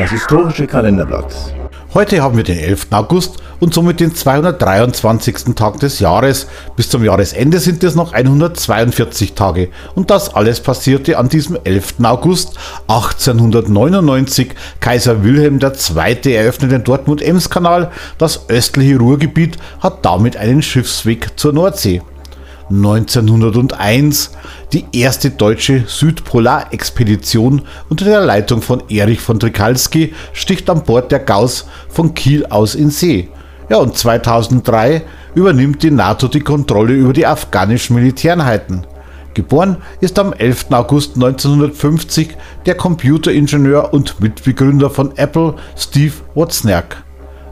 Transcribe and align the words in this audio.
Das 0.00 0.12
historische 0.12 0.66
Kalenderblatt. 0.66 1.26
Heute 1.92 2.22
haben 2.22 2.34
wir 2.38 2.42
den 2.42 2.58
11. 2.58 2.86
August 2.90 3.36
und 3.58 3.74
somit 3.74 4.00
den 4.00 4.14
223. 4.14 5.54
Tag 5.54 5.78
des 5.80 5.98
Jahres. 5.98 6.46
Bis 6.74 6.88
zum 6.88 7.04
Jahresende 7.04 7.58
sind 7.58 7.84
es 7.84 7.94
noch 7.96 8.14
142 8.14 9.34
Tage. 9.34 9.68
Und 9.94 10.08
das 10.08 10.34
alles 10.34 10.60
passierte 10.60 11.18
an 11.18 11.28
diesem 11.28 11.58
11. 11.62 11.96
August 12.02 12.56
1899. 12.88 14.54
Kaiser 14.80 15.22
Wilhelm 15.22 15.60
II. 15.60 16.32
eröffnete 16.34 16.76
den 16.76 16.84
Dortmund-Ems-Kanal. 16.84 17.90
Das 18.16 18.48
östliche 18.48 18.96
Ruhrgebiet 18.96 19.58
hat 19.80 20.02
damit 20.06 20.38
einen 20.38 20.62
Schiffsweg 20.62 21.38
zur 21.38 21.52
Nordsee. 21.52 22.00
1901 22.70 24.30
die 24.72 24.86
erste 24.92 25.30
deutsche 25.30 25.84
Südpolarexpedition 25.86 27.62
unter 27.88 28.04
der 28.04 28.20
Leitung 28.20 28.62
von 28.62 28.82
Erich 28.88 29.20
von 29.20 29.40
Trikalski 29.40 30.14
sticht 30.32 30.70
an 30.70 30.84
Bord 30.84 31.10
der 31.10 31.18
Gauss 31.18 31.66
von 31.88 32.14
Kiel 32.14 32.46
aus 32.46 32.74
in 32.74 32.90
See. 32.90 33.28
Ja, 33.68 33.78
und 33.78 33.96
2003 33.96 35.02
übernimmt 35.34 35.82
die 35.82 35.90
NATO 35.90 36.28
die 36.28 36.40
Kontrolle 36.40 36.94
über 36.94 37.12
die 37.12 37.26
afghanischen 37.26 37.96
Militäreinheiten. 37.96 38.86
Geboren 39.34 39.76
ist 40.00 40.18
am 40.18 40.32
11. 40.32 40.66
August 40.70 41.14
1950 41.14 42.36
der 42.66 42.74
Computeringenieur 42.74 43.92
und 43.92 44.20
Mitbegründer 44.20 44.90
von 44.90 45.16
Apple 45.16 45.54
Steve 45.76 46.14
Wozniak. 46.34 47.04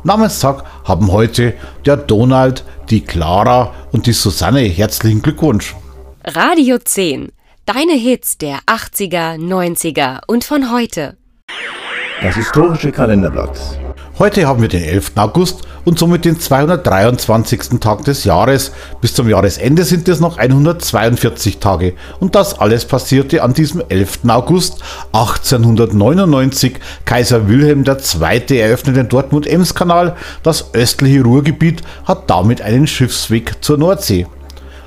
Namenstag 0.08 0.64
haben 0.84 1.12
heute 1.12 1.52
der 1.84 1.98
Donald, 1.98 2.64
die 2.88 3.02
Clara 3.02 3.74
und 3.92 4.06
die 4.06 4.14
Susanne. 4.14 4.60
Herzlichen 4.60 5.20
Glückwunsch. 5.20 5.76
Radio 6.24 6.78
10. 6.78 7.30
Deine 7.66 7.92
Hits 7.92 8.38
der 8.38 8.60
80er, 8.60 9.36
90er 9.36 10.20
und 10.26 10.44
von 10.44 10.72
heute. 10.72 11.18
Das 12.22 12.36
historische 12.36 12.90
Kalenderblatt. 12.90 13.60
Heute 14.18 14.48
haben 14.48 14.60
wir 14.60 14.68
den 14.68 14.82
11. 14.82 15.12
August 15.14 15.62
und 15.84 15.96
somit 15.96 16.24
den 16.24 16.40
223. 16.40 17.78
Tag 17.78 18.04
des 18.04 18.24
Jahres. 18.24 18.72
Bis 19.00 19.14
zum 19.14 19.28
Jahresende 19.28 19.84
sind 19.84 20.08
es 20.08 20.18
noch 20.18 20.38
142 20.38 21.58
Tage. 21.58 21.94
Und 22.18 22.34
das 22.34 22.58
alles 22.58 22.84
passierte 22.84 23.44
an 23.44 23.54
diesem 23.54 23.80
11. 23.88 24.22
August 24.26 24.82
1899. 25.12 26.80
Kaiser 27.04 27.46
Wilhelm 27.46 27.84
II. 27.86 28.58
eröffnete 28.58 28.98
den 28.98 29.08
Dortmund-Ems-Kanal. 29.08 30.16
Das 30.42 30.74
östliche 30.74 31.22
Ruhrgebiet 31.22 31.82
hat 32.04 32.28
damit 32.28 32.60
einen 32.60 32.88
Schiffsweg 32.88 33.62
zur 33.62 33.78
Nordsee. 33.78 34.26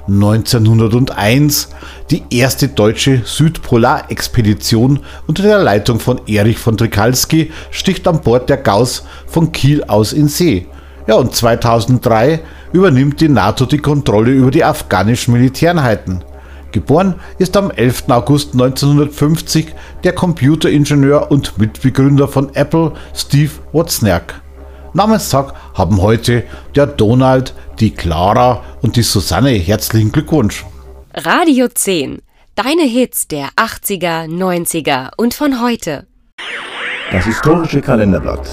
1901 0.08 1.70
die 2.10 2.24
erste 2.30 2.68
deutsche 2.68 3.22
Südpolarexpedition 3.24 5.00
unter 5.28 5.44
der 5.44 5.60
Leitung 5.60 6.00
von 6.00 6.22
Erich 6.28 6.58
von 6.58 6.78
Trikalski 6.78 7.52
sticht 7.70 8.08
an 8.08 8.22
Bord 8.22 8.50
der 8.50 8.58
Gauss 8.58 9.04
von 9.28 9.52
Kiel 9.52 9.84
aus 9.84 10.14
in 10.14 10.28
See. 10.28 10.68
Ja, 11.08 11.16
und 11.16 11.36
2003 11.36 12.42
übernimmt 12.74 13.22
die 13.22 13.30
NATO 13.30 13.66
die 13.66 13.78
Kontrolle 13.78 14.32
über 14.32 14.52
die 14.52 14.64
afghanischen 14.64 15.34
Militäreinheiten. 15.34 16.24
Geboren 16.72 17.16
ist 17.38 17.58
am 17.58 17.70
11. 17.70 18.06
August 18.10 18.54
1950 18.54 19.74
der 20.04 20.14
Computeringenieur 20.14 21.30
und 21.30 21.58
Mitbegründer 21.58 22.28
von 22.28 22.56
Apple 22.56 22.94
Steve 23.14 23.52
Wozniak. 23.74 24.41
Namenstag 24.94 25.54
haben 25.74 26.02
heute 26.02 26.44
der 26.76 26.86
Donald, 26.86 27.54
die 27.80 27.92
Clara 27.92 28.62
und 28.82 28.98
die 28.98 29.04
Susanne. 29.04 29.52
Herzlichen 29.52 30.12
Glückwunsch. 30.12 30.66
Radio 31.14 31.68
10. 31.70 32.22
Deine 32.56 32.84
Hits 32.84 33.28
der 33.28 33.50
80er, 33.56 34.28
90er 34.28 35.12
und 35.16 35.34
von 35.34 35.62
heute. 35.62 36.08
Das 37.12 37.26
historische 37.26 37.82
Kalenderblatt. 37.82 38.48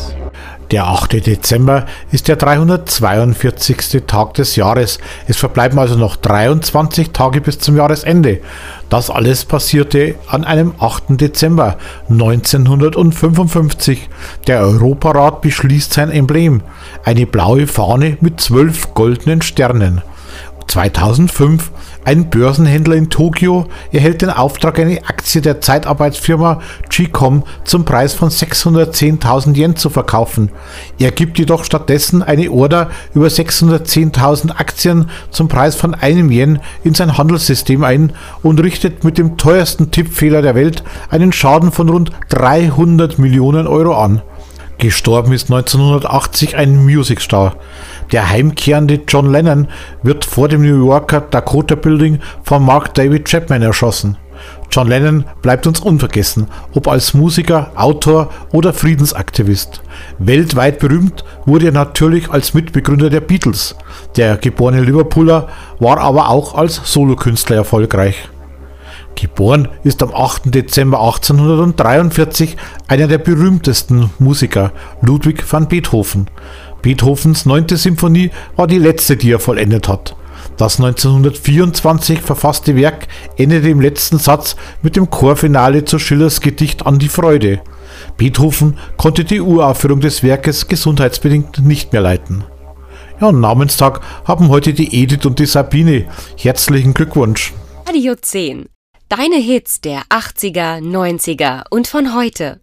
Der 0.71 0.87
8. 0.87 1.27
Dezember 1.27 1.87
ist 2.13 2.29
der 2.29 2.37
342. 2.37 4.03
Tag 4.07 4.35
des 4.35 4.55
Jahres. 4.55 4.99
Es 5.27 5.39
verbleiben 5.39 5.79
also 5.79 5.97
noch 5.97 6.17
23 6.17 7.13
Tage 7.13 7.41
bis 7.41 7.59
zum 7.59 7.79
Jahresende. 7.79 8.41
Das 8.91 9.09
alles 9.09 9.47
passierte 9.47 10.17
an 10.27 10.45
einem 10.45 10.75
8. 10.79 11.19
Dezember 11.21 11.79
1955. 12.11 14.11
Der 14.47 14.61
Europarat 14.61 15.41
beschließt 15.41 15.95
sein 15.95 16.11
Emblem, 16.11 16.61
eine 17.03 17.25
blaue 17.25 17.67
Fahne 17.67 18.19
mit 18.21 18.39
zwölf 18.39 18.93
goldenen 18.93 19.41
Sternen. 19.41 20.03
2005 20.69 21.71
ein 22.09 22.31
Börsenhändler 22.31 22.97
in 22.97 23.11
Tokio 23.11 23.67
erhält 23.93 24.23
den 24.23 24.31
Auftrag, 24.31 24.79
eine 24.79 25.05
Aktie 25.07 25.43
der 25.43 25.61
Zeitarbeitsfirma 25.61 26.61
G-Com 26.89 27.43
zum 27.65 27.85
Preis 27.85 28.15
von 28.15 28.31
610.000 28.31 29.57
Yen 29.57 29.77
zu 29.77 29.91
verkaufen. 29.91 30.51
Er 30.99 31.11
gibt 31.11 31.39
jedoch 31.39 31.65
stattdessen 31.65 32.23
eine 32.23 32.51
Order 32.51 32.89
über 33.15 33.27
610.000 33.27 34.53
Aktien 34.59 35.11
zum 35.31 35.49
Preis 35.49 35.75
von 35.75 35.95
einem 35.95 36.31
Yen 36.31 36.61
in 36.83 36.95
sein 36.95 37.19
Handelssystem 37.19 37.85
ein 37.85 38.15
und 38.43 38.63
richtet 38.63 39.05
mit 39.05 39.19
dem 39.19 39.37
teuersten 39.37 39.91
Tippfehler 39.91 40.41
der 40.41 40.55
Welt 40.55 40.85
einen 41.11 41.33
Schaden 41.33 41.73
von 41.73 41.91
rund 41.91 42.11
300 42.31 43.19
Millionen 43.19 43.67
Euro 43.67 44.03
an. 44.03 44.23
Gestorben 44.79 45.33
ist 45.33 45.51
1980 45.51 46.57
ein 46.57 46.85
Musicstar. 46.85 47.57
Der 48.13 48.31
heimkehrende 48.31 49.01
John 49.09 49.31
Lennon 49.31 49.67
wird 50.05 50.25
vor 50.25 50.49
dem 50.49 50.63
New 50.63 50.87
Yorker 50.87 51.21
Dakota 51.21 51.75
Building 51.75 52.21
von 52.45 52.65
Mark 52.65 52.95
David 52.95 53.29
Chapman 53.29 53.63
erschossen. 53.63 54.17
John 54.71 54.87
Lennon 54.87 55.25
bleibt 55.43 55.67
uns 55.67 55.81
unvergessen, 55.81 56.47
ob 56.75 56.87
als 56.87 57.13
Musiker, 57.13 57.73
Autor 57.75 58.31
oder 58.53 58.73
Friedensaktivist. 58.73 59.83
Weltweit 60.21 60.79
berühmt 60.79 61.25
wurde 61.45 61.67
er 61.67 61.73
natürlich 61.73 62.31
als 62.31 62.55
Mitbegründer 62.55 63.11
der 63.11 63.21
Beatles. 63.21 63.75
Der 64.17 64.37
geborene 64.37 64.83
Liverpooler 64.83 65.49
war 65.81 65.99
aber 65.99 66.29
auch 66.29 66.55
als 66.55 66.81
Solokünstler 66.85 67.57
erfolgreich. 67.57 68.29
Geboren 69.21 69.67
ist 69.83 70.01
am 70.05 70.15
8. 70.15 70.55
Dezember 70.55 71.01
1843 71.01 72.57
einer 72.87 73.09
der 73.09 73.19
berühmtesten 73.19 74.11
Musiker, 74.21 74.71
Ludwig 75.03 75.45
van 75.53 75.67
Beethoven. 75.67 76.29
Beethovens 76.83 77.45
9. 77.45 77.67
Symphonie 77.71 78.31
war 78.55 78.69
die 78.69 78.79
letzte, 78.79 79.17
die 79.17 79.33
er 79.33 79.41
vollendet 79.41 79.89
hat. 79.89 80.15
Das 80.57 80.79
1924 80.79 82.21
verfasste 82.21 82.77
Werk 82.77 83.09
endete 83.37 83.69
im 83.69 83.81
letzten 83.81 84.19
Satz 84.19 84.55
mit 84.83 84.95
dem 84.95 85.11
Chorfinale 85.11 85.85
zu 85.85 85.99
Schillers 85.99 86.41
Gedicht 86.41 86.87
An 86.87 87.01
die 87.01 87.09
Freude. 87.09 87.61
Beethoven 88.17 88.79
konnte 88.97 89.25
die 89.25 89.41
Uraufführung 89.41 89.99
des 89.99 90.23
Werkes 90.23 90.69
gesundheitsbedingt 90.69 91.59
nicht 91.59 91.93
mehr 91.93 92.03
leiten. 92.03 92.45
Ja, 93.21 93.33
Namenstag 93.33 94.01
haben 94.25 94.49
heute 94.49 94.75
die 94.75 95.03
Edith 95.03 95.27
und 95.27 95.41
die 95.41 95.47
Sabine. 95.47 96.07
Herzlichen 96.37 96.95
Glückwunsch. 96.95 97.53
Radio 97.85 98.15
10. 98.15 98.67
Deine 99.09 99.37
Hits 99.37 99.81
der 99.81 100.03
80er, 100.11 100.83
90er 100.83 101.63
und 101.71 101.89
von 101.89 102.15
heute. 102.15 102.61